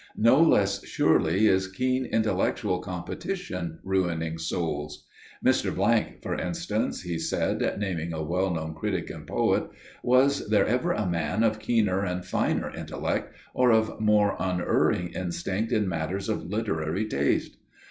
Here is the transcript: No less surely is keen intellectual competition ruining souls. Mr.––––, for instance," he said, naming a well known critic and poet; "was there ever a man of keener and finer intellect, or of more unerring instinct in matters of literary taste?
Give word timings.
No 0.17 0.41
less 0.41 0.83
surely 0.83 1.45
is 1.45 1.67
keen 1.67 2.05
intellectual 2.07 2.79
competition 2.79 3.77
ruining 3.83 4.39
souls. 4.39 5.05
Mr.––––, 5.45 5.71
for 6.23 6.33
instance," 6.33 7.03
he 7.03 7.19
said, 7.19 7.77
naming 7.79 8.11
a 8.11 8.23
well 8.23 8.49
known 8.49 8.73
critic 8.73 9.11
and 9.11 9.27
poet; 9.27 9.69
"was 10.01 10.47
there 10.49 10.65
ever 10.65 10.91
a 10.93 11.05
man 11.05 11.43
of 11.43 11.59
keener 11.59 12.03
and 12.03 12.25
finer 12.25 12.71
intellect, 12.75 13.31
or 13.53 13.69
of 13.71 13.99
more 13.99 14.35
unerring 14.39 15.09
instinct 15.09 15.71
in 15.71 15.87
matters 15.87 16.29
of 16.29 16.47
literary 16.47 17.05
taste? 17.07 17.57